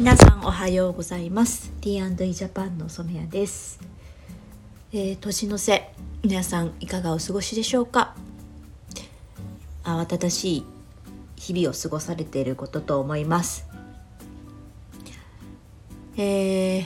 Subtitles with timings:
[0.00, 1.70] 皆さんおはようございます。
[1.82, 3.78] T&E ジャパンの染谷です、
[4.94, 5.92] えー、年の瀬
[6.22, 8.14] 皆さんいかがお過ごしでしょうか？
[9.84, 10.64] 慌ただしい
[11.36, 13.68] 日々を過ごされていることと思います。
[16.16, 16.84] えー、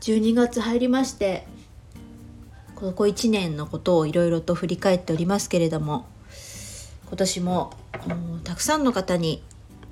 [0.00, 1.46] 12月入りまして
[2.74, 6.08] ここ1年のことをいろいろと振り返っておりますけれども
[7.06, 7.70] 今年も
[8.42, 9.40] たくさんの方に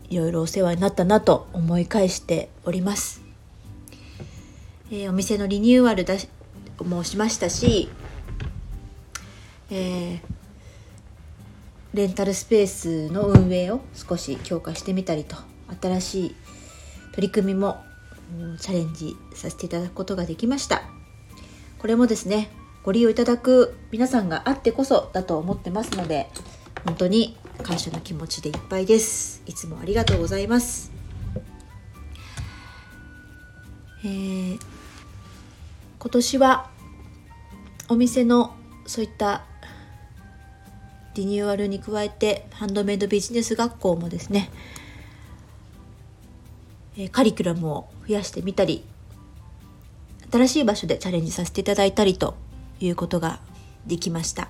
[0.09, 3.23] いろいろお世話になったなと思い返しております、
[4.91, 6.29] えー、お店のリニューアルだし
[6.85, 7.89] もしましたし、
[9.71, 10.21] えー、
[11.95, 15.37] レンタルスペースの運営を少し強化してみたりと
[15.81, 16.35] 新しい
[17.15, 17.83] 取り組みも
[18.61, 20.83] チャレンジさせていただくことができました。
[21.79, 22.51] これもですね
[22.83, 26.29] ご利用いただく皆さんがあってこそだと思ってますので
[26.85, 29.43] 本当に感謝の気持ちでいっぱいです。
[29.47, 30.93] いつもありがとうございます。
[34.05, 34.61] えー、
[35.99, 36.71] 今年は
[37.89, 38.55] お店の
[38.87, 39.45] そういった
[41.15, 44.51] リニューアルに加えてハンドメイドビジネス学校もですね
[47.11, 48.85] カリキュラムを増やしてみたり
[50.31, 52.37] 新しい場所でチャレンジさせていただいたりと
[52.81, 53.41] いうことが
[53.87, 54.49] できました。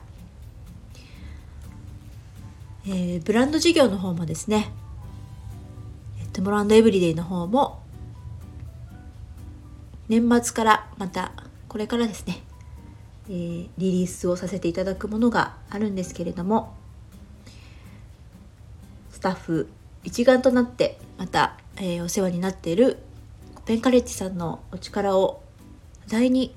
[2.88, 4.70] えー、ブランド事業の方もですね
[6.32, 7.80] トゥモローエブリデイの方も
[10.08, 11.32] 年末からまた
[11.66, 12.42] これからですね、
[13.28, 16.76] えー、リリースをさせていただくものがあるんですけれども
[19.10, 19.68] スタッフ
[20.04, 22.98] 一丸となってまた、えー、お世話になっている
[23.64, 25.42] ペンカレッジさんのお力を
[26.06, 26.54] 第に、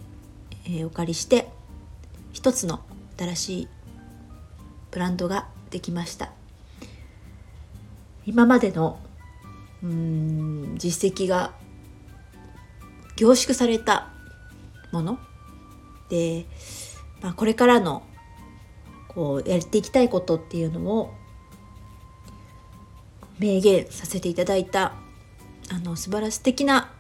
[0.66, 1.50] えー、お借りして
[2.34, 2.82] 一つの
[3.18, 3.68] 新しい
[4.92, 6.32] ブランドができました。
[8.26, 9.00] 今までの
[9.84, 11.54] うん実績が
[13.16, 14.10] 凝縮された
[14.92, 15.20] もの
[16.10, 16.46] で、
[17.22, 18.04] まあ、これからの
[19.08, 21.14] こうやっていきたいことっていうのを
[23.40, 24.94] 明言させていただいた
[25.72, 26.92] あの素晴らし的な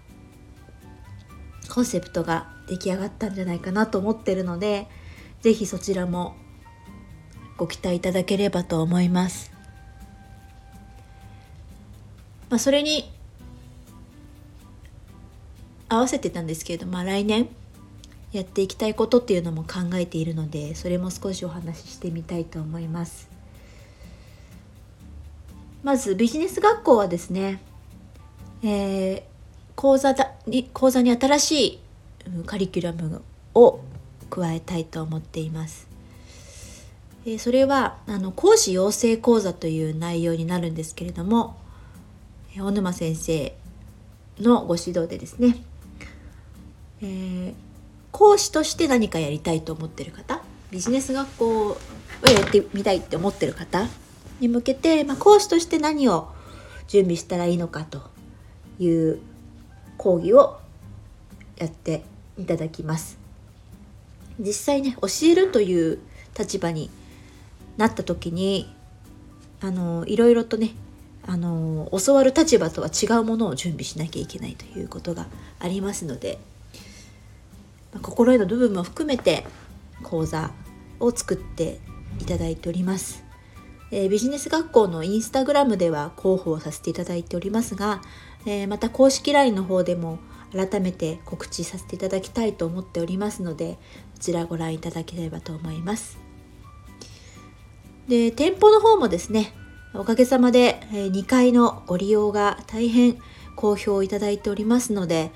[1.69, 4.87] コンセプトが出来上がったんじゃないかなと思ってるので
[5.41, 6.35] 是非そちらも
[7.59, 9.51] ご期待いただければと思います。
[12.49, 13.11] まあ、それに
[15.89, 17.49] 合わせてたんですけれど、まあ、来年
[18.31, 23.29] やっていきたいことっていうのも考えているのでそれも少しお話ししてみたいと思います。
[25.83, 27.61] まずビジネス学校はですね、
[28.63, 29.21] えー、
[29.75, 31.79] 講座だに講座に新しい
[32.45, 33.21] カリキュラム
[33.53, 33.81] を
[34.29, 35.88] 加えたいと思っています。
[37.33, 41.57] えそれはあの講師養成講座という内容になるんですけれども
[42.57, 43.55] 小沼先生
[44.39, 45.55] のご指導でですね、
[47.01, 47.53] えー、
[48.11, 50.41] 講師として何かやりたいと思ってる方
[50.71, 51.77] ビジネス学校を
[52.27, 53.87] やってみたいって思ってる方
[54.39, 56.29] に向けて、まあ、講師として何を
[56.87, 58.01] 準備したらいいのかと
[58.79, 59.19] いう
[59.97, 60.59] 講義を
[61.57, 62.03] やって
[62.37, 63.19] いただきます。
[64.39, 65.99] 実際ね教えるという
[66.37, 66.89] 立場に
[67.79, 68.69] なった時に
[69.61, 70.71] あのいろいろとね
[71.25, 75.27] あの教わる立場とは違うものを準備しなきゃいけないということが
[75.59, 76.39] ありますので、
[77.93, 79.45] まあ、心得の部分も含めて
[80.03, 80.51] 講座
[80.99, 81.79] を作って
[82.19, 83.23] いただいております、
[83.91, 88.01] えー、ビジネス学校のインスタグラムでは広報させていただいておりますが、
[88.45, 90.19] えー、また公式 LINE の方でも
[90.51, 93.73] 改めて告知させていただきたいと思っておりますので
[94.15, 96.28] こちらご覧いただければと思います。
[98.09, 99.53] で店舗の方もですね
[99.93, 103.17] おかげさまで2階のご利用が大変
[103.55, 105.31] 好評いただいておりますので、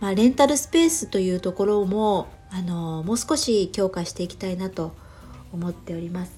[0.00, 4.94] まあ、レンタルスペースというところもあのもう少し強化していきたいなと
[5.52, 6.32] 思っております。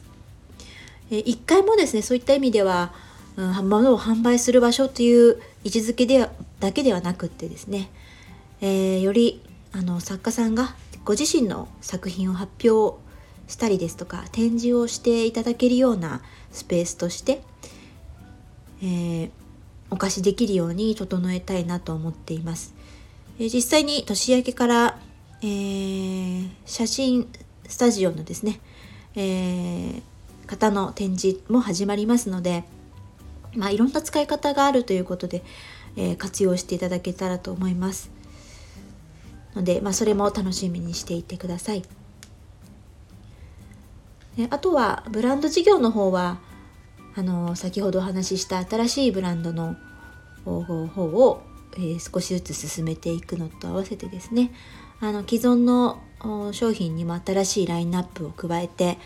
[1.11, 2.93] 1階もですねそういった意味では、
[3.37, 6.29] うん、物を販売する場所という位置づけで
[6.61, 7.91] だけではなくってですね、
[8.61, 9.43] えー、より
[9.73, 12.99] あの作家さんがご自身の作品を発表
[13.49, 16.21] したりですとか展示をしていただけるような
[16.53, 17.43] スペースとして、
[18.83, 19.31] えー、
[19.91, 22.75] お貸しできるように整えたいなと思っています。
[23.41, 24.99] えー、実際に年明けから、
[25.43, 27.29] えー、写真
[27.67, 28.61] スタジオのですね、
[29.17, 30.03] えー、
[30.47, 32.65] 方の展示も始まりますので、
[33.55, 35.43] まあ、いろんな使い方があるということで、
[35.97, 38.11] えー、活用していただけたらと思います。
[39.57, 41.83] ので、まあ、それも楽しみにしていてください。
[44.51, 46.39] あとはブランド事業の方は
[47.17, 49.77] あの先ほどお話しした新しいブランドの
[50.45, 51.43] 方を
[51.79, 54.51] えー、少しずつ進めていくのと合わせてですね
[55.01, 56.03] あの既存の
[56.53, 58.99] 商品にも新しいラインナップを加えて、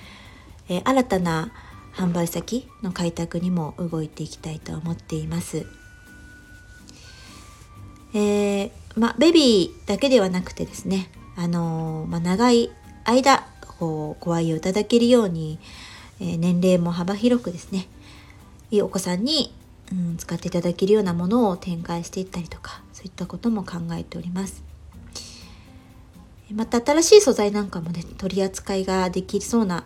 [0.69, 1.53] えー、新たな
[1.95, 5.67] 販売先の開拓にも動いていきたいと思っています。
[8.15, 12.71] えー、まベビーだけではなくてですね、あのー、ま長い
[13.05, 13.47] 間
[13.83, 15.59] こうご愛用いただけるように、
[16.21, 17.89] え、年齢も幅広くですね
[18.71, 19.53] いいお子さんに、
[19.91, 24.63] うん、使っていただけるようなものを展開していったりとかそういったことも考えております。
[26.55, 29.85] また新しい素材なんかもね取り扱いができそうな、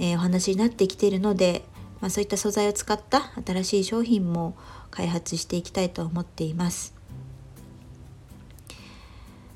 [0.00, 1.62] えー、お話になってきているので、
[2.00, 4.56] まあ、そういった素材を使った新しい商品も
[4.90, 6.92] 開発していきたいと思っています。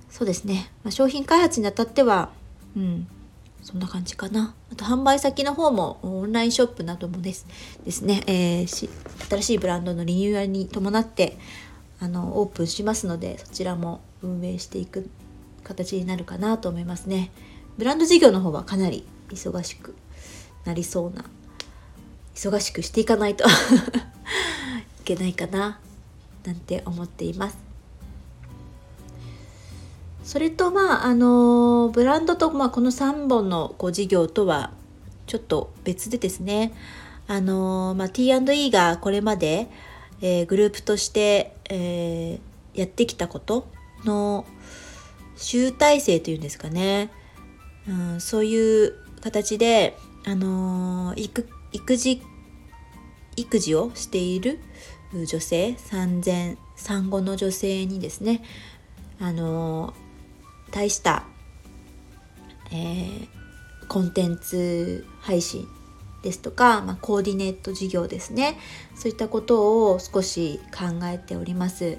[0.08, 2.30] そうですね、まあ、商品開発にあたっては、
[2.76, 3.08] うん、
[3.62, 4.54] そんな感じかな。
[4.72, 7.46] あと販売先の方もオンラインショップなどもです
[7.84, 8.90] ですね、えー、
[9.30, 11.38] 新しいブランドのリニューアルに伴って
[12.00, 15.08] あのオープンしますのでそちらも運営していく
[15.62, 17.30] 形になるかなと思いますね。
[17.78, 19.94] ブランド事業の方はかなり忙しく
[20.64, 21.24] なりそうな
[22.34, 23.44] 忙しくしていかないと
[25.00, 25.78] いけないかな
[26.44, 27.71] なんて思っています。
[30.24, 34.72] それとまああのブランドと、まあ、この3本のこう事業とは
[35.26, 36.72] ちょっと別でですね。
[37.28, 39.68] あの、まあ、T&E がこれまで、
[40.20, 43.68] えー、グループとして、えー、やってきたこと
[44.04, 44.44] の
[45.36, 47.10] 集大成というんですかね、
[47.88, 52.22] うん、そういう形で、あの育育児
[53.34, 54.60] 育児をしている
[55.12, 58.44] 女性産前産後の女性にですね
[59.18, 59.94] あの
[60.72, 61.22] 対した、
[62.72, 63.28] えー、
[63.86, 65.68] コンテンツ配信
[66.22, 68.58] ですとか、まあ、コーディネート事業ですね
[68.96, 71.98] そういったことを少し考えております。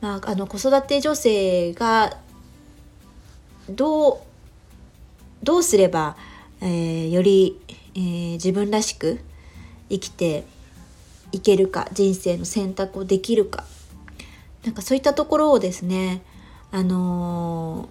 [0.00, 2.18] まあ、あの子育て女性が
[3.68, 4.18] どう
[5.42, 6.16] どうすれば、
[6.60, 7.60] えー、より、
[7.94, 9.18] えー、自分らしく
[9.88, 10.44] 生きて
[11.32, 13.64] いけるか人生の選択をできるか
[14.64, 16.22] なんかそういったところをですね
[16.70, 17.88] あの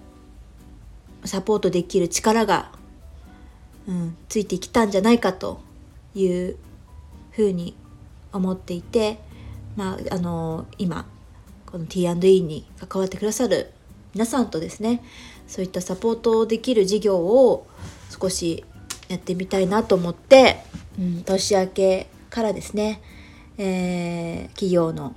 [1.24, 2.72] ー、サポートできる力が、
[3.88, 5.60] うん、ついてきたんじゃないかと
[6.14, 6.58] いう
[7.32, 7.76] ふうに
[8.32, 9.20] 思っていて、
[9.76, 11.06] まああのー、今
[11.66, 13.72] この T&E に関わってくださる
[14.14, 15.04] 皆さんとですね
[15.48, 17.68] そういったサポートできる事業を
[18.10, 18.64] 少し
[19.10, 20.64] やってみたいなと思って、
[21.00, 23.02] うん、年明けからですね、
[23.58, 25.16] えー、企業の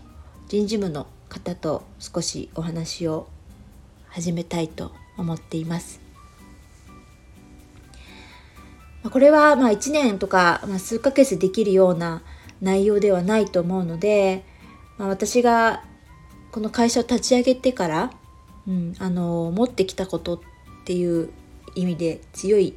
[0.48, 3.28] 人事務の方と少しお話を
[4.10, 6.00] 始めたいと思っています。
[9.10, 12.22] これはまあ1年とか、数ヶ月できるような
[12.60, 14.44] 内容ではないと思うので、
[14.98, 15.82] まあ、私が
[16.52, 18.10] この会社を立ち上げてから、
[18.68, 20.40] うん、あの持ってきたことっ
[20.84, 21.30] ていう
[21.74, 22.74] 意味で強い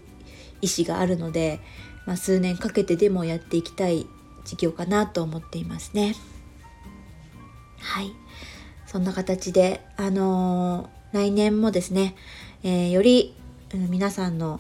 [0.62, 1.60] 意志があるので、
[2.06, 4.08] まあ、数年かけてでもやっていきたい
[4.46, 6.16] 事業かなと思っていますね。
[7.80, 8.14] はい
[8.86, 12.16] そんな形であの来年もですね、
[12.64, 13.36] えー、より、
[13.72, 14.60] 皆さんの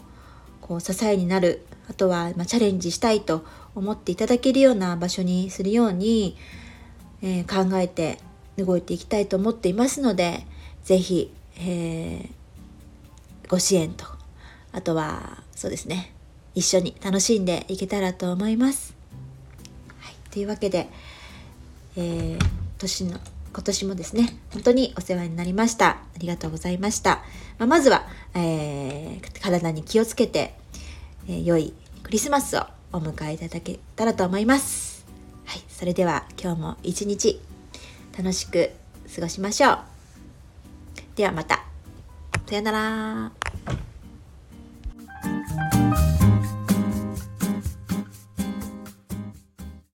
[0.61, 3.43] こう支えになるあとは、ま、チャレンジしたいと
[3.75, 6.37] 思っていただけるような場所にするように、
[7.23, 8.19] えー、考えて
[8.57, 10.45] 動いていきたいと思っていますので
[10.83, 12.29] 是非、えー、
[13.49, 14.05] ご支援と
[14.71, 16.13] あとはそうですね
[16.53, 18.95] 一緒に楽しんでいけたらと思います。
[19.99, 20.87] はい、というわけで、
[21.97, 22.39] えー、
[22.77, 23.19] 年の
[23.53, 25.89] 今年もですね、本当にお世話になりました。
[25.89, 27.23] ありがとうございました。
[27.59, 30.55] まあ、まずは、えー、体に気をつけて、
[31.27, 35.05] えー、良いクリスマスをお迎えいただけたらと思います。
[35.45, 37.39] はい、それでは今日も一日
[38.17, 38.71] 楽しく
[39.15, 39.79] 過ごしましょう。
[41.15, 41.63] ではまた。
[42.47, 43.92] さよなら。